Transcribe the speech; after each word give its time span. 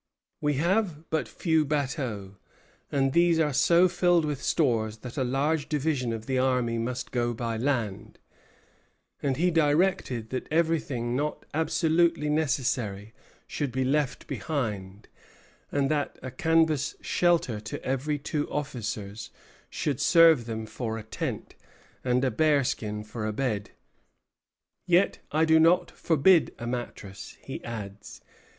"We 0.41 0.55
have 0.55 1.07
but 1.11 1.27
few 1.27 1.63
bateaux, 1.63 2.37
and 2.91 3.13
these 3.13 3.37
are 3.37 3.53
so 3.53 3.87
filled 3.87 4.25
with 4.25 4.41
stores 4.41 4.97
that 5.05 5.15
a 5.15 5.23
large 5.23 5.69
division 5.69 6.11
of 6.11 6.25
the 6.25 6.39
army 6.39 6.79
must 6.79 7.11
go 7.11 7.35
by 7.35 7.55
land;" 7.57 8.17
and 9.21 9.37
he 9.37 9.51
directed 9.51 10.31
that 10.31 10.47
everything 10.49 11.15
not 11.15 11.45
absolutely 11.53 12.31
necessary 12.31 13.13
should 13.45 13.71
be 13.71 13.85
left 13.85 14.25
behind, 14.25 15.07
and 15.71 15.91
that 15.91 16.17
a 16.23 16.31
canvas 16.31 16.95
shelter 17.01 17.59
to 17.59 17.85
every 17.85 18.17
two 18.17 18.49
officers 18.51 19.29
should 19.69 19.99
serve 19.99 20.47
them 20.47 20.65
for 20.65 20.97
a 20.97 21.03
tent, 21.03 21.53
and 22.03 22.25
a 22.25 22.31
bearskin 22.31 23.03
for 23.03 23.27
a 23.27 23.33
bed. 23.33 23.69
"Yet 24.87 25.19
I 25.31 25.45
do 25.45 25.59
not 25.59 25.91
forbid 25.91 26.55
a 26.57 26.65
mattress," 26.65 27.37
he 27.39 27.63
adds. 27.63 28.21